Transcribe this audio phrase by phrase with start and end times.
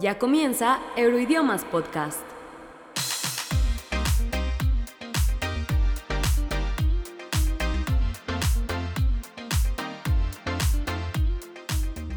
[0.00, 2.22] Ya comienza Euroidiomas Podcast.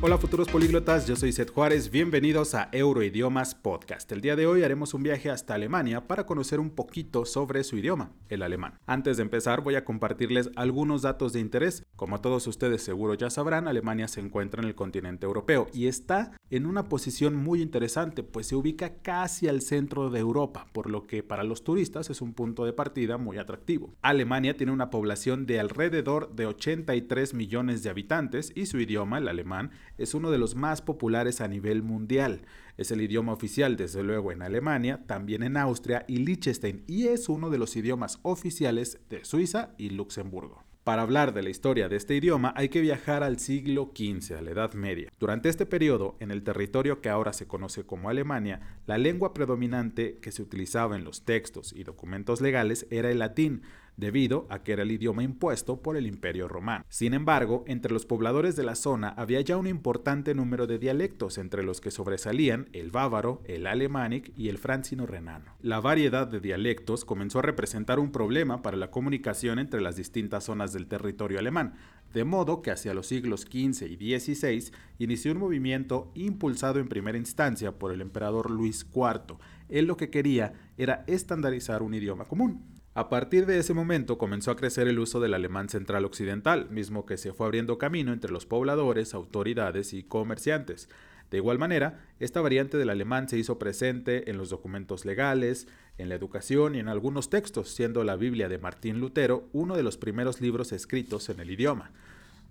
[0.06, 4.12] Hola futuros políglotas, yo soy Seth Juárez, bienvenidos a Euroidiomas Podcast.
[4.12, 7.76] El día de hoy haremos un viaje hasta Alemania para conocer un poquito sobre su
[7.76, 8.76] idioma, el alemán.
[8.86, 11.88] Antes de empezar voy a compartirles algunos datos de interés.
[11.96, 16.38] Como todos ustedes seguro ya sabrán, Alemania se encuentra en el continente europeo y está
[16.52, 21.08] en una posición muy interesante, pues se ubica casi al centro de Europa, por lo
[21.08, 23.96] que para los turistas es un punto de partida muy atractivo.
[24.04, 29.28] Alemania tiene una población de alrededor de 83 millones de habitantes y su idioma, el
[29.28, 32.42] alemán, es uno de los más populares a nivel mundial.
[32.78, 37.30] Es el idioma oficial, desde luego, en Alemania, también en Austria y Liechtenstein, y es
[37.30, 40.64] uno de los idiomas oficiales de Suiza y Luxemburgo.
[40.86, 44.42] Para hablar de la historia de este idioma hay que viajar al siglo XV, a
[44.44, 45.10] la Edad Media.
[45.20, 50.20] Durante este periodo, en el territorio que ahora se conoce como Alemania, la lengua predominante
[50.20, 53.64] que se utilizaba en los textos y documentos legales era el latín,
[53.98, 56.86] debido a que era el idioma impuesto por el Imperio Romano.
[56.90, 61.38] Sin embargo, entre los pobladores de la zona había ya un importante número de dialectos,
[61.38, 65.46] entre los que sobresalían el bávaro, el alemánic y el francino renano.
[65.62, 70.46] La variedad de dialectos comenzó a representar un problema para la comunicación entre las distintas
[70.46, 71.76] zonas del territorio alemán,
[72.14, 77.18] de modo que hacia los siglos XV y XVI inició un movimiento impulsado en primera
[77.18, 79.38] instancia por el emperador Luis IV.
[79.68, 82.64] Él lo que quería era estandarizar un idioma común.
[82.98, 87.06] A partir de ese momento comenzó a crecer el uso del alemán central occidental, mismo
[87.06, 90.88] que se fue abriendo camino entre los pobladores, autoridades y comerciantes.
[91.30, 96.08] De igual manera, esta variante del alemán se hizo presente en los documentos legales, en
[96.08, 99.98] la educación y en algunos textos, siendo la Biblia de Martín Lutero uno de los
[99.98, 101.92] primeros libros escritos en el idioma.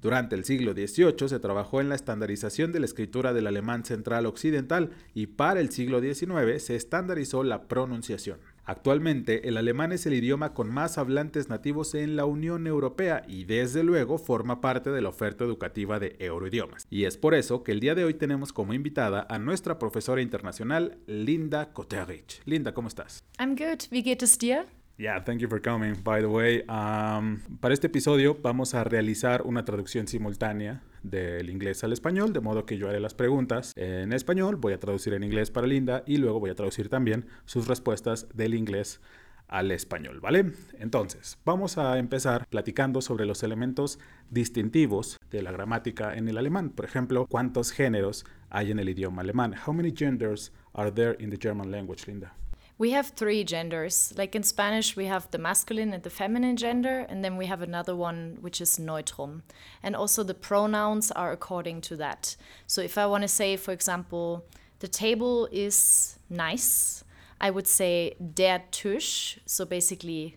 [0.03, 4.27] Durante el siglo XVIII se trabajó en la estandarización de la escritura del alemán central
[4.27, 8.41] occidental y para el siglo XIX se estandarizó la pronunciación.
[8.67, 13.45] Actualmente, el alemán es el idioma con más hablantes nativos en la Unión Europea y
[13.45, 16.86] desde luego forma parte de la oferta educativa de Euroidiomas.
[16.89, 20.23] Y es por eso que el día de hoy tenemos como invitada a nuestra profesora
[20.23, 22.41] internacional, Linda Koterich.
[22.47, 23.23] Linda, ¿cómo estás?
[23.39, 23.83] I'm good.
[23.91, 24.67] Wie geht es dir?
[24.96, 25.95] Yeah, thank you for coming.
[26.02, 31.85] By the way, um, para este episodio vamos a realizar una traducción simultánea del inglés
[31.85, 35.23] al español, de modo que yo haré las preguntas en español, voy a traducir en
[35.23, 39.01] inglés para Linda y luego voy a traducir también sus respuestas del inglés
[39.47, 40.53] al español, ¿vale?
[40.79, 43.98] Entonces, vamos a empezar platicando sobre los elementos
[44.31, 46.70] distintivos de la gramática en el alemán.
[46.70, 49.55] Por ejemplo, ¿cuántos géneros hay en el idioma alemán?
[49.67, 52.35] How many genders are there in the German language, Linda?
[52.77, 54.12] We have three genders.
[54.17, 57.62] Like in Spanish, we have the masculine and the feminine gender, and then we have
[57.62, 59.42] another one which is neutrum.
[59.83, 62.36] And also the pronouns are according to that.
[62.67, 64.45] So if I want to say, for example,
[64.80, 67.05] the table is nice,
[67.40, 70.36] I would say der Tisch, so basically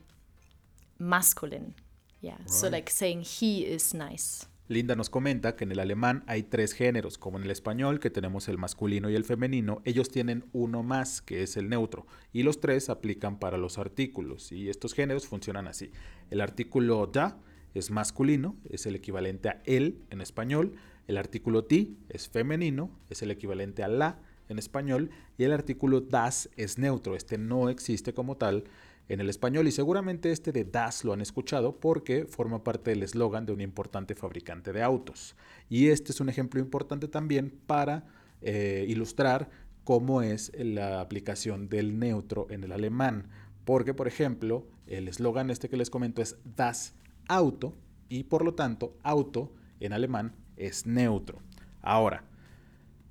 [0.99, 1.73] masculine.
[2.21, 4.45] Yeah, so like saying he is nice.
[4.69, 8.09] Linda nos comenta que en el alemán hay tres géneros, como en el español, que
[8.09, 12.43] tenemos el masculino y el femenino, ellos tienen uno más, que es el neutro, y
[12.43, 15.91] los tres aplican para los artículos, y estos géneros funcionan así.
[16.31, 17.37] El artículo da
[17.75, 20.73] es masculino, es el equivalente a él en español,
[21.07, 24.19] el artículo ti es femenino, es el equivalente a la
[24.49, 28.65] en español, y el artículo das es neutro, este no existe como tal
[29.09, 33.03] en el español y seguramente este de Das lo han escuchado porque forma parte del
[33.03, 35.35] eslogan de un importante fabricante de autos.
[35.69, 38.05] Y este es un ejemplo importante también para
[38.41, 39.49] eh, ilustrar
[39.83, 43.29] cómo es la aplicación del neutro en el alemán.
[43.63, 46.93] Porque, por ejemplo, el eslogan este que les comento es Das
[47.27, 47.73] Auto
[48.09, 51.39] y por lo tanto auto en alemán es neutro.
[51.81, 52.23] Ahora,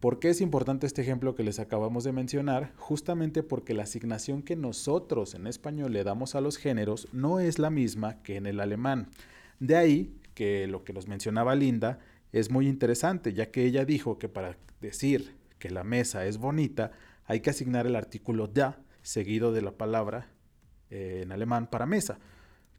[0.00, 2.72] ¿Por qué es importante este ejemplo que les acabamos de mencionar?
[2.76, 7.58] Justamente porque la asignación que nosotros en español le damos a los géneros no es
[7.58, 9.08] la misma que en el alemán.
[9.58, 11.98] De ahí que lo que nos mencionaba Linda
[12.32, 16.92] es muy interesante, ya que ella dijo que para decir que la mesa es bonita
[17.24, 20.28] hay que asignar el artículo da seguido de la palabra
[20.90, 22.18] eh, en alemán para mesa,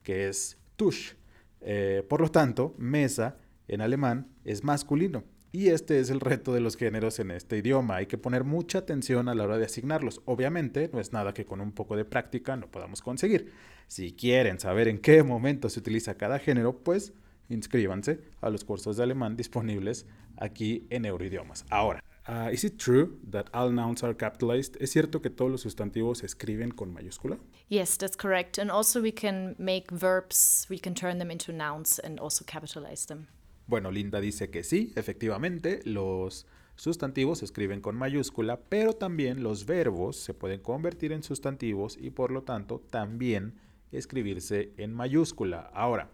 [0.04, 1.16] que es tusch.
[1.62, 3.38] Eh, por lo tanto, mesa
[3.68, 5.24] en alemán es masculino.
[5.52, 7.96] Y este es el reto de los géneros en este idioma.
[7.96, 10.22] Hay que poner mucha atención a la hora de asignarlos.
[10.26, 13.52] Obviamente no es nada que con un poco de práctica no podamos conseguir.
[13.88, 17.14] Si quieren saber en qué momento se utiliza cada género, pues
[17.50, 20.06] inscríbanse a los cursos de alemán disponibles
[20.36, 21.66] aquí en Euroidiomas.
[21.70, 24.76] Ahora, uh, is it true that all nouns are capitalized?
[24.82, 27.38] ¿Es cierto que todos los sustantivos se escriben con mayúscula?
[27.70, 28.60] Yes, that's correct.
[28.60, 33.08] And also we can make verbs, we can turn them into nouns and also capitalize
[33.08, 33.28] them.
[33.68, 36.48] Bueno, Linda dice que sí, efectivamente, los
[36.78, 42.12] Sustantivos se escriben con mayúscula, pero también los verbos se pueden convertir en sustantivos y
[42.12, 43.56] por lo tanto también
[43.92, 45.72] escribirse en mayúscula.
[45.74, 46.12] Ahora,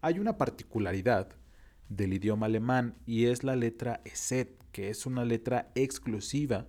[0.00, 1.30] hay una particularidad
[1.88, 6.68] del idioma alemán y es la letra ESET, que es una letra exclusiva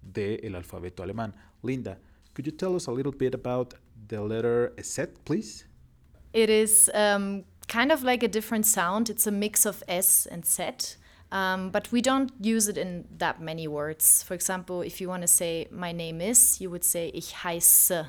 [0.00, 1.34] del alfabeto alemán.
[1.62, 2.00] Linda,
[2.32, 3.74] could you tell us a little bit about
[4.08, 5.66] the letter ESET, please?
[6.32, 9.08] It is um, kind of like a different sound.
[9.08, 10.96] It's a mix of S and Z.
[11.32, 14.24] Um, but we don't use it in that many words.
[14.24, 18.04] For example, if you want to say my name is, you would say ich heiße.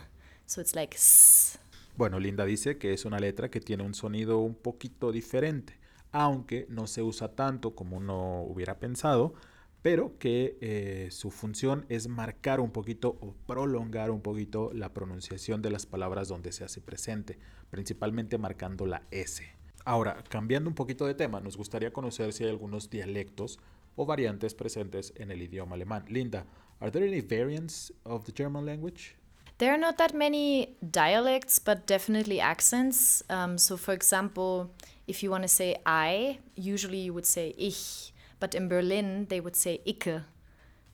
[0.47, 1.59] So it's like s.
[1.95, 5.77] Bueno, Linda dice que es una letra que tiene un sonido un poquito diferente,
[6.11, 9.35] aunque no se usa tanto como uno hubiera pensado,
[9.81, 15.61] pero que eh, su función es marcar un poquito o prolongar un poquito la pronunciación
[15.61, 17.39] de las palabras donde se hace presente,
[17.69, 19.43] principalmente marcando la S.
[19.83, 23.59] Ahora, cambiando un poquito de tema, nos gustaría conocer si hay algunos dialectos
[23.95, 26.05] o variantes presentes en el idioma alemán.
[26.07, 26.45] Linda,
[26.79, 29.15] are there any variants of the German language?
[29.57, 33.23] There are not that many dialects, but definitely accents.
[33.29, 34.71] Um, so, for example,
[35.07, 38.11] if you want to say I, usually you would say ich,
[38.41, 40.23] but in Berlin they would say Icke.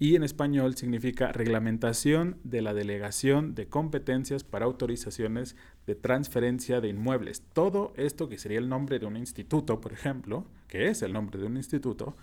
[0.00, 5.56] Y en español significa reglamentación de la delegación de competencias para autorizaciones
[5.86, 7.42] de transferencia de inmuebles.
[7.52, 11.40] Todo esto que sería el nombre de un instituto, por ejemplo, que es el nombre
[11.40, 12.16] de un instituto,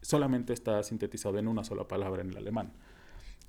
[0.00, 2.72] solamente está sintetizado en una sola palabra en el alemán.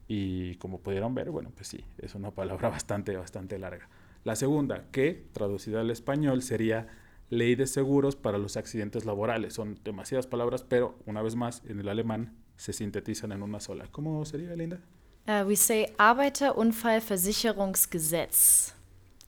[0.07, 3.89] Y como pudieron ver, bueno, pues sí, es una palabra bastante, bastante larga.
[4.23, 6.87] La segunda, que traducida al español sería
[7.29, 9.53] ley de seguros para los accidentes laborales.
[9.53, 13.87] Son demasiadas palabras, pero una vez más, en el alemán se sintetizan en una sola.
[13.91, 14.79] ¿Cómo sería, Linda?
[15.27, 18.73] Uh, we say Arbeiterunfallversicherungsgesetz.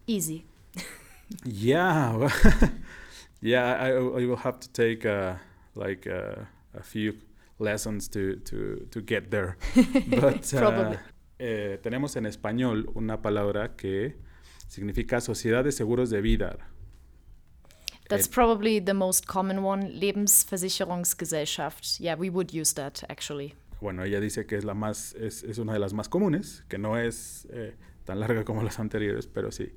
[0.08, 0.46] Easy.
[1.46, 2.30] yeah,
[3.42, 3.78] yeah.
[3.82, 5.36] I, I, will have to take uh,
[5.74, 7.16] like uh, a few
[7.60, 9.58] lessons to, to, to get there.
[10.10, 10.98] But, Probably.
[11.38, 14.16] Eh, tenemos en español una palabra que
[14.68, 16.58] significa Sociedad de Seguros de Vida.
[18.08, 22.00] That's probably the most common one, Lebensversicherungsgesellschaft.
[22.00, 23.56] Yeah, we would use that actually.
[23.82, 26.78] Bueno, ella dice que es la más, es, es una de las más comunes, que
[26.78, 29.74] no es eh, tan larga como las anteriores, pero sí,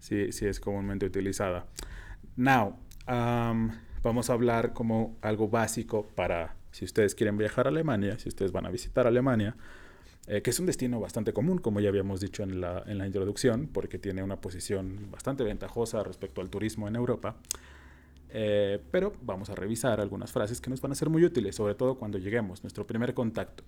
[0.00, 1.66] sí, sí es comúnmente utilizada.
[2.36, 2.76] Now,
[3.08, 3.70] um,
[4.02, 8.52] vamos a hablar como algo básico para si ustedes quieren viajar a Alemania, si ustedes
[8.52, 9.56] van a visitar Alemania,
[10.30, 13.06] eh, que es un destino bastante común, como ya habíamos dicho en la, en la
[13.06, 17.36] introducción, porque tiene una posición bastante ventajosa respecto al turismo en Europa.
[18.30, 21.74] Eh, pero vamos a revisar algunas frases que nos van a ser muy útiles, sobre
[21.74, 23.64] todo cuando lleguemos, nuestro primer contacto.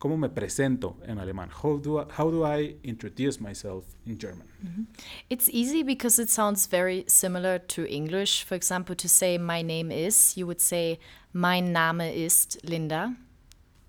[0.00, 1.50] ¿Cómo me presento en alemán?
[1.62, 4.48] How do I, how do I introduce myself in German?
[4.62, 4.86] Mm -hmm.
[5.28, 8.44] It's easy because it sounds very similar to English.
[8.46, 10.98] For example, to say my name is, you would say
[11.32, 13.14] mein Name ist Linda.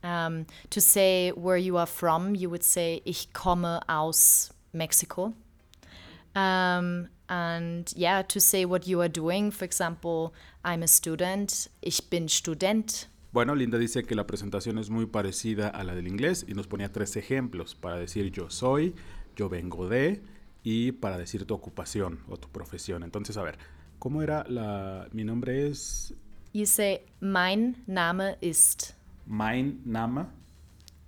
[0.03, 5.34] Um, to say where you are from, you would say ich komme aus Mexico.
[6.36, 12.10] Um, and yeah, to say what you are doing, for example, I'm a student, ich
[12.10, 13.08] bin Student.
[13.34, 16.67] Bueno, Linda dice que la presentación es muy parecida a la del inglés y nos
[16.67, 18.93] ponía tres ejemplos para decir yo soy,
[19.38, 20.22] yo vengo de
[20.63, 23.03] y para decir tu ocupación o tu profesión.
[23.03, 23.58] Entonces, a ver,
[24.00, 26.13] ¿cómo era la mi nombre es
[26.53, 28.93] You say mein Name ist.
[29.25, 30.27] Mein Name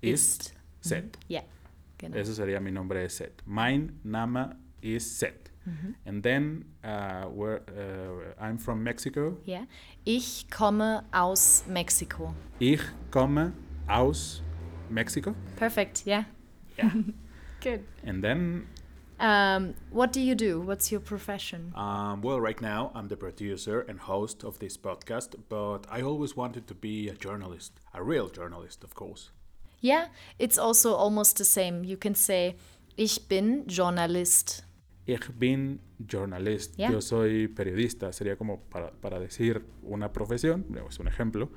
[0.01, 1.17] ist Seth.
[1.27, 1.41] Ja,
[1.98, 2.17] genau.
[2.17, 3.43] Eso sería mi nombre es Seth.
[3.46, 5.53] Mein Name is Seth.
[6.05, 9.38] And then uh, where, uh, I'm from Mexico.
[9.46, 9.65] Ja.
[10.03, 12.34] Ich komme aus Mexiko.
[12.60, 13.53] Ich komme
[13.88, 14.41] aus
[14.89, 15.34] Mexico.
[15.55, 16.25] Perfect, yeah.
[16.77, 16.91] Yeah.
[17.62, 17.86] Good.
[18.05, 18.67] And then,
[19.24, 20.60] Um, what do you do?
[20.60, 21.72] What's your profession?
[21.75, 26.36] um, well, right now I'm the producer and host of this podcast, but I always
[26.36, 29.32] wanted to be a journalist, a real journalist, of course.
[29.80, 30.08] Yeah,
[30.39, 31.86] it's also almost the same.
[31.86, 32.56] You can say,
[32.98, 34.65] ich bin Journalist.
[35.06, 36.77] Ich bin journalist.
[36.77, 36.92] Yeah.
[36.92, 38.12] Yo soy periodista.
[38.13, 41.50] Sería como para, para decir una profesión, es un ejemplo.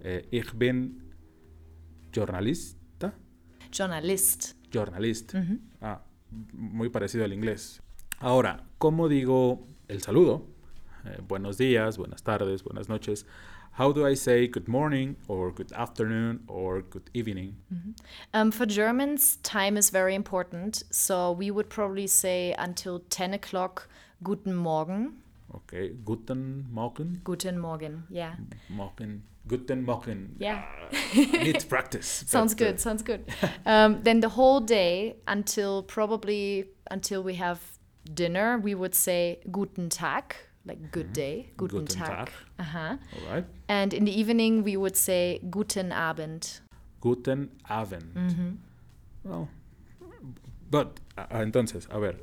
[0.00, 1.02] Eh, ich bin
[2.12, 3.14] journalista.
[3.70, 4.54] Journalist.
[4.70, 5.34] Journalist.
[5.34, 5.44] Ah,
[6.30, 7.80] muy parecido al inglés.
[8.18, 10.46] Ahora, ¿cómo digo el saludo?
[11.04, 13.26] Eh, buenos días, buenas tardes, buenas noches.
[13.78, 17.56] How do I say good morning or good afternoon or good evening?
[18.32, 20.82] Um, for Germans, time is very important.
[20.90, 23.88] So we would probably say until 10 o'clock,
[24.22, 25.22] Guten Morgen.
[25.54, 27.20] Okay, guten Morgen.
[27.24, 28.34] Guten Morgen, yeah.
[28.68, 29.22] Morgen.
[29.48, 30.34] Guten Morgen.
[30.38, 30.64] Yeah.
[31.14, 32.24] I need to practice.
[32.26, 33.24] Sounds but, uh, good, sounds good.
[33.64, 37.60] um, then the whole day until probably until we have
[38.12, 40.34] dinner, we would say Guten Tag,
[40.64, 41.50] like good day.
[41.56, 42.30] Guten, Guten Tag.
[42.58, 42.96] Uh-huh.
[42.98, 43.44] All right.
[43.68, 46.60] And in the evening, we would say Guten Abend.
[47.00, 48.58] Guten Abend.
[49.24, 49.48] Well,
[50.70, 52.16] but, ah, entonces, a ver,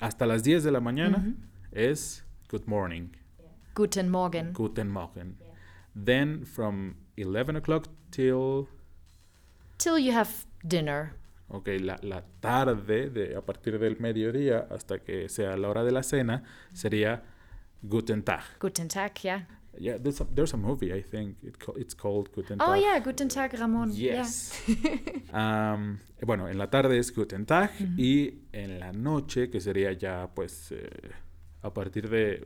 [0.00, 1.34] hasta las 10 de la mañana
[1.72, 2.23] es
[2.54, 3.10] good morning,
[3.74, 4.52] Guten Morgen.
[4.52, 5.36] guten Morgen.
[5.96, 8.68] Then from 11 o'clock till,
[9.78, 10.30] Till you have
[10.64, 11.14] dinner.
[11.50, 15.90] ok, la, la tarde, de, a partir del mediodía hasta que sea la hora de
[15.90, 16.42] la cena,
[16.72, 17.22] sería
[17.82, 18.42] guten Tag.
[18.60, 19.46] Guten Tag, yeah.
[19.76, 22.80] Yeah, there's a, there's a movie, I think, it, it's called Guten Oh Tag.
[22.82, 23.90] yeah, Guten Tag, Ramon.
[23.92, 24.52] Yes.
[25.32, 30.30] Am, bueno, en la tarde es Guten Tag y en la noche, que sería ya
[30.32, 30.88] pues eh,
[31.64, 32.44] a partir de,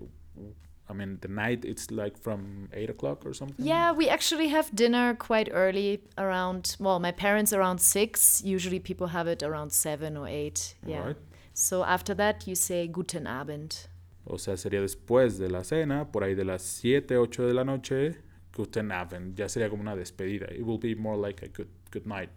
[0.88, 3.66] I mean, the night it's like from 8 o'clock or something.
[3.66, 8.42] Yeah, we actually have dinner quite early around, well, my parents around six.
[8.44, 10.76] Usually people have it around seven or eight.
[10.86, 11.00] Yeah.
[11.00, 11.16] Alright.
[11.52, 13.88] So after that, you say Guten Abend.
[14.24, 17.64] O sea, sería después de la cena, por ahí de las 7, 8 de la
[17.64, 18.16] noche,
[18.54, 19.36] Guten Abend.
[19.36, 20.46] Ya sería como una despedida.
[20.52, 22.30] It will be more like a good, good night.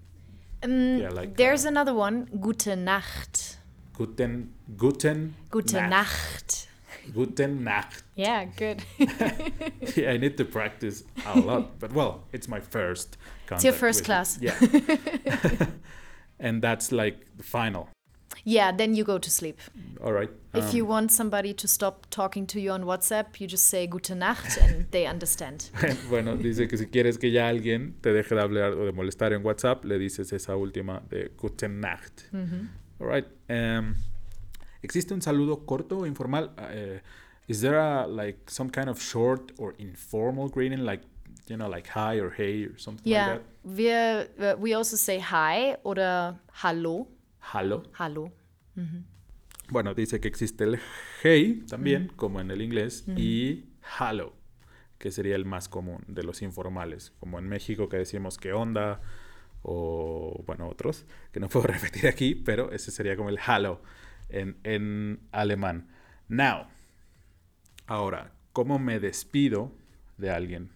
[0.63, 3.57] Um, Yeah, like, there's uh, another one, Gute Nacht.
[3.93, 5.89] Guten, Guten, Gute Nacht.
[5.89, 6.67] Nacht.
[7.13, 8.03] Guten Nacht.
[8.15, 8.83] Yeah, good.
[9.95, 13.17] yeah, I need to practice a lot, but well, it's my first.
[13.51, 14.05] It's your first with it.
[14.05, 14.39] class.
[14.41, 15.65] Yeah.
[16.39, 17.89] and that's like the final.
[18.43, 19.59] yeah, then you go to sleep.
[20.03, 20.29] All right.
[20.53, 23.87] If um, you want somebody to stop talking to you on WhatsApp, you just say
[23.87, 25.69] Gute Nacht and they understand.
[26.09, 29.33] bueno, dice que si quieres que ya alguien te deje de hablar o de molestar
[29.33, 32.29] en WhatsApp, le dices esa última de Guten Nacht.
[32.99, 33.25] All right.
[33.49, 33.95] Um,
[34.81, 36.51] ¿Existe un saludo corto o informal?
[36.57, 36.99] Uh,
[37.47, 41.03] is there a like some kind of short or informal greeting, like
[41.47, 43.45] you know, like hi or hey or something Yeah, like that?
[43.63, 47.07] wir, uh, we also say hi oder Hallo.
[47.53, 47.83] Hello.
[47.99, 48.31] Hallo.
[49.69, 50.79] Bueno, dice que existe el
[51.23, 53.65] hey también, como en el inglés, y
[53.99, 54.33] hello,
[54.97, 59.01] que sería el más común de los informales, como en México que decimos que onda,
[59.63, 63.81] o bueno, otros, que no puedo repetir aquí, pero ese sería como el hello
[64.31, 65.87] en, en alemán.
[66.29, 66.67] Now,
[67.87, 69.71] ahora, ¿cómo me despido
[70.17, 70.69] de alguien?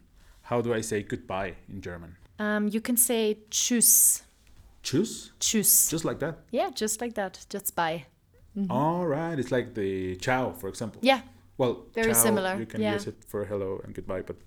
[0.50, 2.18] How do I say goodbye in German?
[2.40, 4.24] Um, you can say Tschüss.
[4.84, 5.32] Choose?
[5.40, 5.90] Tschüss.
[5.90, 6.40] Just like that.
[6.52, 7.46] Yeah, just like that.
[7.50, 8.06] Just bye.
[8.70, 11.00] All right, it's like the ciao, for example.
[11.04, 11.22] Yeah.
[11.58, 12.94] Well, Very ciao, similar, You can yeah.
[12.94, 14.38] use it for hello and goodbye, but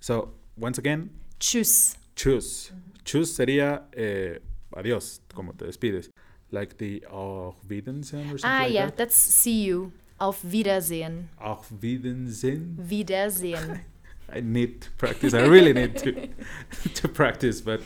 [0.00, 1.10] so once again,
[1.40, 1.96] Tschüss.
[2.14, 2.70] choose.
[3.04, 4.38] Choose sería eh,
[4.76, 6.10] adiós, como te despides,
[6.54, 8.96] like the Auf Wiedersehen or something Ah, like yeah, that.
[8.96, 9.90] that's see you.
[10.18, 11.28] Auf Wiedersehen.
[11.38, 12.76] Auf Wiedersehen.
[12.78, 13.80] Wiedersehen.
[14.34, 15.34] I need to practice.
[15.34, 16.12] I really need to
[17.02, 17.80] to practice, but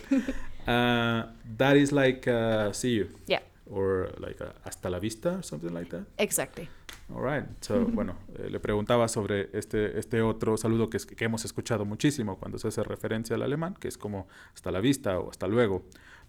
[0.67, 1.25] uh,
[1.57, 5.73] that is like uh, see you yeah, or like uh, hasta la vista or something
[5.75, 6.05] like that.
[6.19, 6.69] exactly.
[7.15, 7.45] All right.
[7.63, 11.85] So, bueno, eh, le preguntaba sobre este, este otro saludo que, es- que hemos escuchado
[11.87, 15.47] muchísimo cuando se hace referencia al alemán, que es como hasta la vista o hasta
[15.49, 15.83] luego.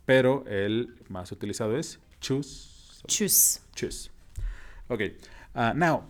[0.06, 3.02] Pero el más utilizado es tschüss.
[3.08, 3.62] Tschüss.
[3.76, 4.12] Tschüss.
[4.88, 5.02] Ok.
[5.54, 6.04] Ah, now,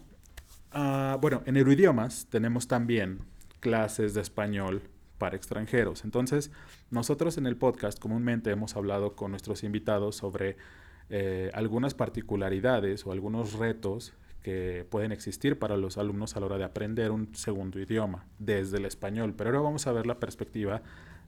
[0.71, 3.19] ah, bueno, en Euroidiomas tenemos también
[3.59, 4.81] clases de español
[5.17, 6.03] para extranjeros.
[6.03, 6.51] Entonces,
[6.89, 10.57] nosotros en el podcast comúnmente hemos hablado con nuestros invitados sobre
[11.09, 16.57] eh, algunas particularidades o algunos retos que pueden existir para los alumnos a la hora
[16.57, 19.33] de aprender un segundo idioma desde el español.
[19.35, 20.81] Pero ahora vamos a ver la perspectiva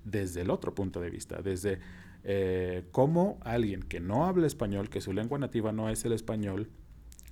[0.06, 1.80] desde el otro punto de vista, desde
[2.24, 6.70] eh, cómo alguien que no habla español, que su lengua nativa no es el español,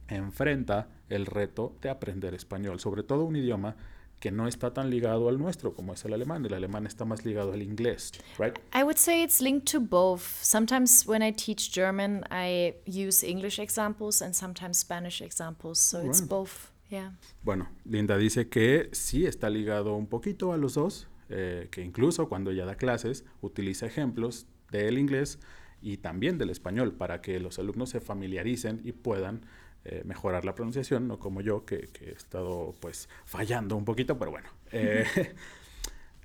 [0.08, 3.76] enfrenta el reto de aprender español, sobre todo un idioma
[4.20, 6.46] que no está tan ligado al nuestro como es el alemán.
[6.46, 8.58] El alemán está más ligado al inglés, right?
[8.76, 10.22] I would say it's linked to both.
[10.42, 15.80] Sometimes when I teach German, I use English examples and sometimes Spanish examples.
[15.80, 16.30] So it's Right.
[16.30, 16.52] both.
[16.90, 17.14] Yeah.
[17.44, 22.28] Bueno, Linda dice que sí está ligado un poquito a los dos, eh, que incluso
[22.28, 25.40] cuando ella da clases utiliza ejemplos del inglés
[25.82, 29.42] y también del español para que los alumnos se familiaricen y puedan
[29.86, 34.18] eh, mejorar la pronunciación, no como yo que, que he estado pues fallando un poquito,
[34.18, 34.50] pero bueno.
[34.72, 35.04] Eh,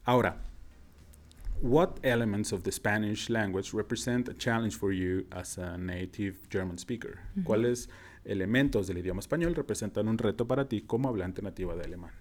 [0.04, 0.36] ahora,
[1.62, 6.76] what elements of the Spanish language represent a challenge for you as a native German
[6.76, 7.20] speaker?
[7.42, 7.88] ¿Cuáles
[8.24, 12.12] elementos del idioma español representan un reto para ti como hablante nativa de alemán?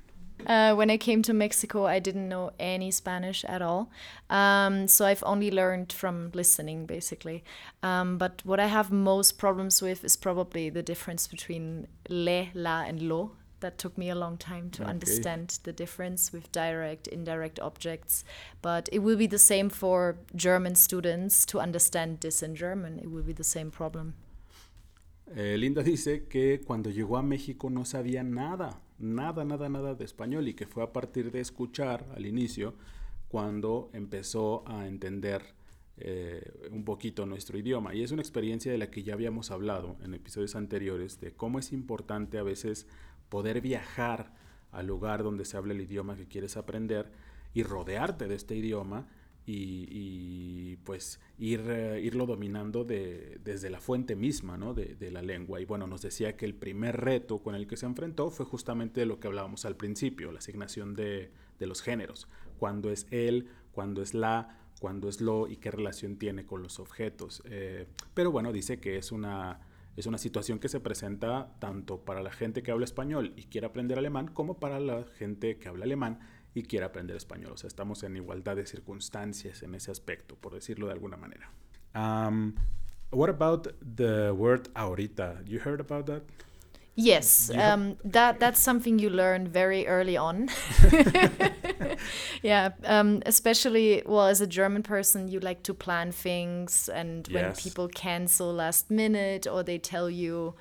[0.45, 3.89] Uh, when I came to Mexico, I didn't know any Spanish at all.
[4.29, 7.43] Um, so I've only learned from listening, basically.
[7.81, 12.83] Um, but what I have most problems with is probably the difference between le, la,
[12.83, 13.31] and lo.
[13.61, 14.91] That took me a long time to Okay.
[14.91, 18.25] understand the difference with direct, indirect objects.
[18.61, 22.99] But it will be the same for German students to understand this in German.
[22.99, 24.15] It will be the same problem.
[25.35, 30.05] Eh, Linda dice que cuando llegó a México no sabía nada, nada, nada, nada de
[30.05, 32.73] español y que fue a partir de escuchar al inicio
[33.27, 35.43] cuando empezó a entender
[35.97, 37.93] eh, un poquito nuestro idioma.
[37.93, 41.59] Y es una experiencia de la que ya habíamos hablado en episodios anteriores, de cómo
[41.59, 42.87] es importante a veces
[43.29, 44.33] poder viajar
[44.71, 47.11] al lugar donde se habla el idioma que quieres aprender
[47.53, 49.07] y rodearte de este idioma
[49.45, 54.73] y, y, pues ir, eh, irlo dominando de, desde la fuente misma ¿no?
[54.73, 55.59] de, de la lengua.
[55.59, 59.01] Y bueno, nos decía que el primer reto con el que se enfrentó fue justamente
[59.01, 62.27] de lo que hablábamos al principio, la asignación de, de los géneros.
[62.57, 66.79] Cuándo es él, cuándo es la, cuándo es lo y qué relación tiene con los
[66.79, 67.41] objetos.
[67.45, 69.59] Eh, pero bueno, dice que es una,
[69.95, 73.67] es una situación que se presenta tanto para la gente que habla español y quiere
[73.67, 76.19] aprender alemán como para la gente que habla alemán
[76.53, 77.53] y quiere aprender español.
[77.53, 81.49] O sea, estamos en igualdad de circunstancias en ese aspecto, por decirlo de alguna manera.
[81.95, 82.55] Um,
[83.11, 85.41] what about the word ahorita?
[85.45, 86.23] You heard about that?
[86.95, 90.49] Yes, um, that that's something you learn very early on.
[92.43, 97.53] yeah, um, especially well, as a German person, you like to plan things, and when
[97.53, 100.53] people cancel last minute or they tell you,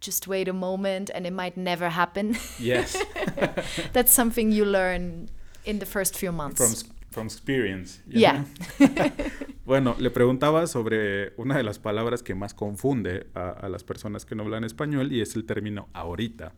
[0.00, 2.36] just wait a moment, and it might never happen.
[2.58, 2.96] Yes,
[3.92, 5.28] that's something you learn
[5.64, 6.58] in the first few months.
[6.58, 8.02] from, from experience.
[8.08, 8.44] Yeah.
[9.64, 14.24] bueno, le preguntaba sobre una de las palabras que más confunde a, a las personas
[14.24, 16.52] que no hablan español y es el término ahorita,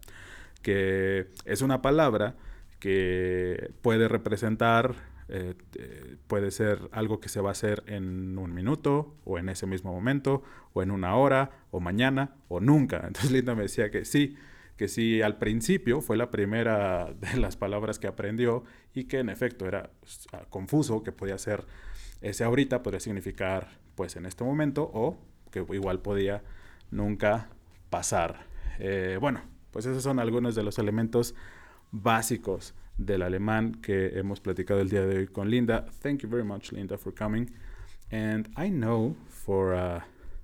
[0.62, 2.34] que es una palabra
[2.80, 4.94] que puede representar,
[5.28, 9.50] eh, eh, puede ser algo que se va a hacer en un minuto o en
[9.50, 12.96] ese mismo momento o en una hora o mañana o nunca.
[13.06, 14.36] Entonces Linda me decía que sí,
[14.76, 18.64] que sí al principio fue la primera de las palabras que aprendió
[18.94, 19.90] y que en efecto era
[20.32, 21.66] ah, confuso, que podía ser
[22.22, 25.18] ese ahorita, podría significar pues en este momento o
[25.50, 26.42] que igual podía
[26.90, 27.48] nunca
[27.90, 28.46] pasar.
[28.78, 31.34] Eh, bueno, pues esos son algunos de los elementos
[31.90, 35.86] básicos del alemán que hemos platicado el día de hoy con Linda.
[36.02, 37.50] Thank you very much, Linda, for coming.
[38.10, 40.00] And I know for uh,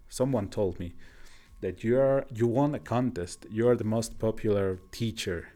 [0.08, 0.94] someone told me
[1.60, 3.46] that you are you won a contest.
[3.50, 5.48] You are the most popular teacher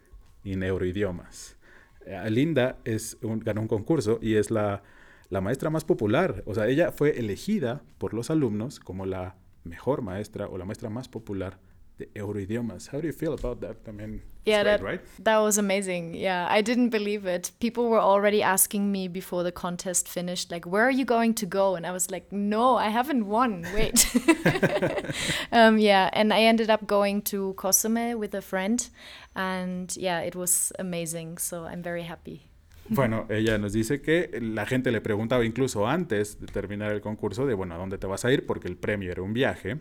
[0.45, 1.57] in Euroidiomas.
[2.05, 4.83] Eh, Linda es ganó un concurso y es la,
[5.31, 6.43] la maestra más popular.
[6.47, 10.91] O sea, ella fue elegida por los alumnos como la mejor maestra o la maestra
[10.91, 11.59] más popular
[11.99, 12.89] de Euroidiomas.
[12.93, 13.77] How do you feel about that?
[13.87, 15.01] I mean, Yeah, great, that, right?
[15.25, 16.15] that was amazing.
[16.15, 17.51] Yeah, I didn't believe it.
[17.61, 21.47] People were already asking me before the contest finished, like, where are you going to
[21.47, 21.75] go?
[21.75, 23.67] And I was like, no, I haven't won.
[23.75, 24.09] Wait.
[25.53, 28.89] um, yeah, and I ended up going to Cozumel with a friend.
[29.35, 31.39] And yeah, it was amazing.
[31.39, 32.43] So I'm very happy.
[32.91, 37.45] Bueno, ella nos dice que la gente le preguntaba incluso antes de terminar el concurso
[37.45, 38.47] de, bueno, ¿a dónde te vas a ir?
[38.47, 39.79] Porque el premio era un viaje.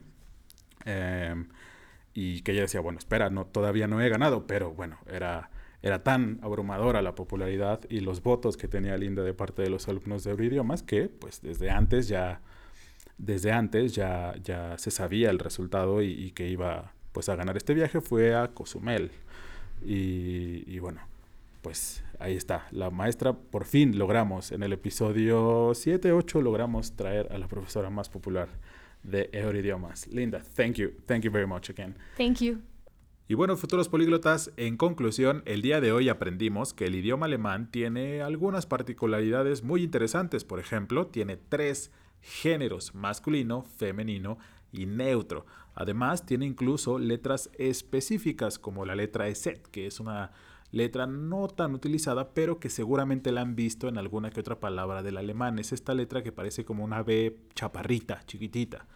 [0.85, 1.47] Em,
[2.19, 5.51] y que ella decía, bueno, espera, no, todavía no he ganado, pero bueno, era,
[5.83, 9.87] era tan abrumadora la popularidad y los votos que tenía Linda de parte de los
[9.87, 12.41] alumnos de Euroidiomas que pues desde antes ya,
[13.19, 17.75] desde antes ya, ya se sabía el resultado y, que iba pues a ganar este
[17.75, 19.11] viaje fue a Cozumel.
[19.85, 21.01] Y, y bueno,
[21.61, 22.65] pues ahí está.
[22.71, 27.91] La maestra, por fin logramos, en el episodio 7, 8, logramos traer a la profesora
[27.91, 28.49] más popular
[29.03, 30.07] de Euroidiomas.
[30.07, 30.91] Linda, thank you.
[31.05, 31.95] Thank you very much again.
[32.17, 32.61] Thank you.
[33.29, 37.69] Y bueno, futuros políglotas, en conclusión, el día de hoy aprendimos que el idioma alemán
[37.71, 40.45] tiene algunas particularidades muy interesantes.
[40.45, 44.37] Por ejemplo, tiene tres géneros masculino, femenino
[44.71, 45.45] y neutro.
[45.73, 50.31] Además, tiene incluso letras específicas como la letra EZ, que es una
[50.71, 55.03] letra no tan utilizada, pero que seguramente la han visto en alguna que otra palabra
[55.03, 55.59] del alemán.
[55.59, 58.87] Es esta letra que parece como una B chaparrita, chiquitita.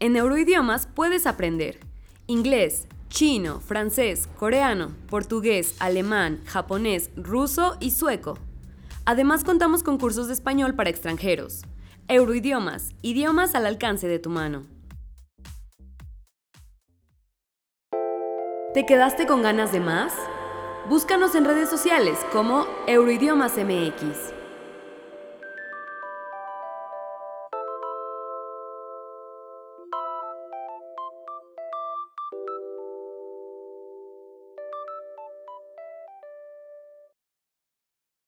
[0.00, 1.78] En Euroidiomas puedes aprender
[2.26, 8.38] inglés, chino, francés, coreano, portugués, alemán, japonés, ruso y sueco.
[9.04, 11.62] Además contamos con cursos de español para extranjeros.
[12.08, 14.62] Euroidiomas, idiomas al alcance de tu mano.
[18.72, 20.14] ¿Te quedaste con ganas de más?
[20.88, 24.29] Búscanos en redes sociales como Euroidiomas MX.